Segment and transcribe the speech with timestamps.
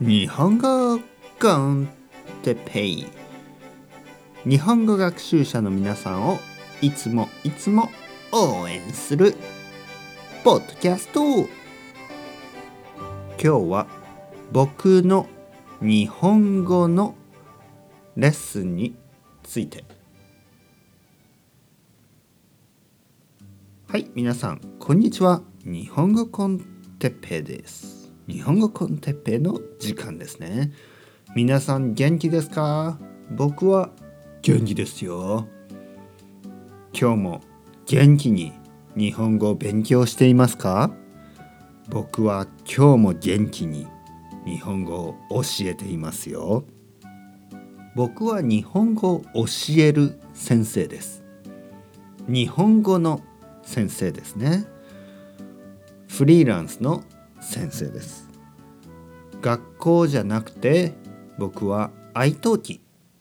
[0.00, 1.00] 日本語
[1.40, 1.88] コン
[2.44, 3.06] テペイ
[4.44, 6.38] 日本語学習者の皆さんを
[6.80, 7.88] いつもいつも
[8.30, 9.34] 応援する
[10.44, 11.20] ポッドキャスト。
[11.20, 11.48] 今
[13.38, 13.88] 日は
[14.52, 15.26] 僕の
[15.82, 17.16] 日本語の
[18.14, 18.94] レッスンに
[19.42, 19.84] ついて。
[23.88, 25.42] はい皆さんこんにちは。
[25.64, 26.60] 日本語コン
[27.00, 27.97] テペです。
[28.28, 30.70] 日本語コンテッペの時間ですね。
[31.34, 32.98] 皆さん元気ですか？
[33.30, 33.88] 僕は
[34.42, 35.48] 元気ですよ。
[36.92, 37.40] 今日も
[37.86, 38.52] 元気に
[38.94, 40.90] 日本語を勉強していますか？
[41.88, 43.86] 僕は今日も元気に
[44.44, 46.64] 日本語を教えていますよ。
[47.96, 49.46] 僕は日本語を教
[49.78, 51.24] える先生です。
[52.28, 53.22] 日本語の
[53.62, 54.66] 先生ですね。
[56.08, 57.04] フリーランスの
[57.48, 58.28] 先生です。
[59.40, 60.92] 学校じゃなくて
[61.38, 62.80] 僕は iTalki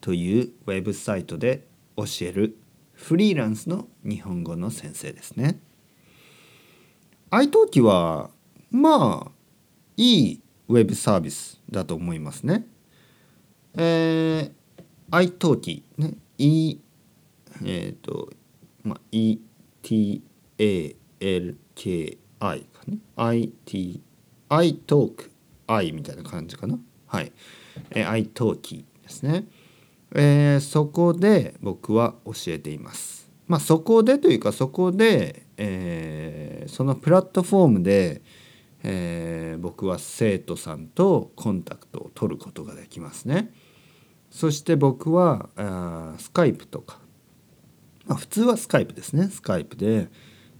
[0.00, 2.56] というウェブサイトで教える
[2.94, 5.60] フリーランスの日本語の先生ですね。
[7.30, 8.30] iTalki は
[8.72, 9.30] まあ
[9.96, 12.66] いいウェブサービスだと思いますね。
[13.76, 16.80] えー、iTalki ね E
[17.62, 18.30] えっ、ー、と
[18.82, 19.38] まあ ETALKI
[22.40, 22.56] か
[22.88, 22.98] ね。
[24.48, 25.30] I talk
[25.66, 26.78] I みたいな感じかな？
[27.06, 27.32] はい、
[27.90, 29.46] えー、I talk ですね、
[30.14, 33.30] えー、そこで僕は教えています。
[33.46, 38.22] まあそこでというかそこで、えー、そのプラットフォームで、
[38.82, 43.52] えー、僕は生徒さんとコンタクトを取ることができますね。
[44.30, 47.00] そして僕はあスカイプとか、
[48.06, 49.28] まあ、普通はスカイプですね。
[49.28, 50.08] スカイプで、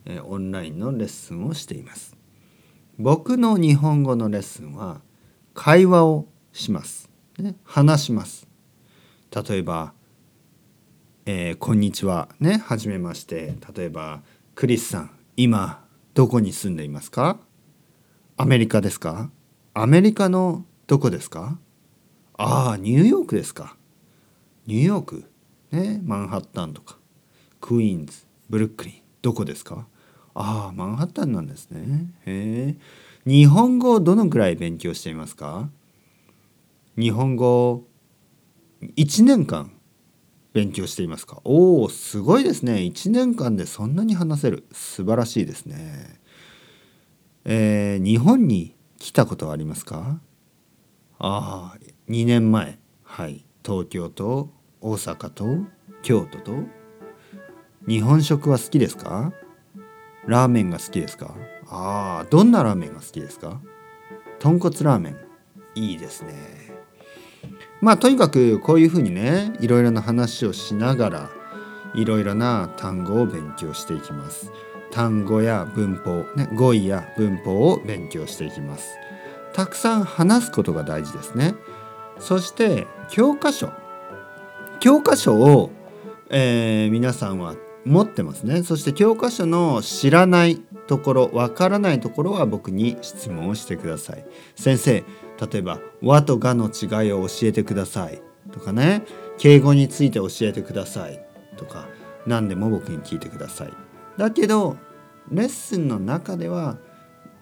[0.07, 2.18] えー、オンラインのレッスンをしています。
[3.01, 5.01] 僕の日本語のレッスンは
[5.55, 7.09] 会話をします。
[7.39, 8.49] ね、話します。
[9.31, 9.93] 例えば、
[11.25, 12.29] えー、こんにちは。
[12.41, 13.55] ね、はじめまして。
[13.73, 14.23] 例えば、
[14.57, 17.39] クリスさん、今、どこに住んでいますか？
[18.37, 19.31] アメリカですか？
[19.75, 21.57] アメリカのどこですか？
[22.37, 23.77] ああ、ニューヨークですか。
[24.67, 25.25] ニューヨーク。
[25.71, 26.99] ね、マンハッタンとか。
[27.61, 29.87] クイーンズ、ブルックリン、どこですか？
[30.41, 32.13] ああマンハッタンなんですね。
[32.25, 32.77] へえ。
[33.29, 35.69] 日本語をどのくらい勉強していますか？
[36.97, 37.85] 日本語
[38.81, 39.73] 1年間
[40.53, 41.41] 勉強していますか？
[41.43, 42.75] おおすごいですね。
[42.77, 44.65] 1年間でそんなに話せる。
[44.71, 46.21] 素晴らしいですね。
[47.45, 50.21] えー、日本に来たことはありますか？
[51.19, 51.79] ああ
[52.09, 54.51] 2年前はい東京と
[54.81, 55.45] 大阪と
[56.03, 56.53] 京都と
[57.89, 59.33] 日本食は好きですか？
[60.29, 61.35] ラーメンが好きですか？
[61.71, 63.61] ああどんなラーメンが好きですか？
[64.39, 65.17] 豚骨ラーメン。
[65.75, 66.35] いいですね。
[67.81, 71.31] まあとにかくこういうふうにねいろいろな話をしながら
[71.95, 74.53] いろいろな単語を勉強していきます。
[74.91, 78.97] 単語や文法、ね、語彙や文法を勉強していきます。
[79.55, 81.55] たくさん話すことが大事ですね。
[82.19, 83.71] そして教科書。
[84.81, 85.71] 教科書を、
[86.31, 87.55] えー、皆さんは
[87.89, 88.63] 持ってますね。
[88.63, 94.25] そして教科書の知らないところわからないところは僕に質問をしてください。
[94.57, 95.05] 先生
[95.53, 98.23] 例えば和とがの違いを教えてください。
[98.53, 99.03] とかね。
[99.39, 101.21] 敬語について教えてください。
[101.57, 101.89] とか
[102.27, 103.73] 何でも僕に聞いてください。
[104.19, 104.77] だけど
[105.31, 106.77] レッスンの中では、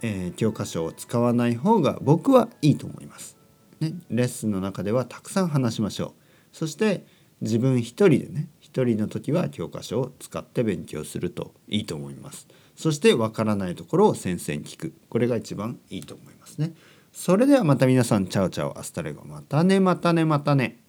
[0.02, 3.38] えー、教科書を使わない方が僕はいいと思います、
[3.80, 6.12] ね、レッスンの中ではたくさん話しましょう。
[6.52, 7.06] そして
[7.40, 12.46] 自分一人でね1人の時は教科書を使って勉強するといいと思います。
[12.76, 14.92] そしてわからないところを先生に聞く。
[15.08, 16.74] これが一番いいと思いますね。
[17.12, 20.85] それではまた皆さん Chao chao。Hasta luego またねまたねまたね。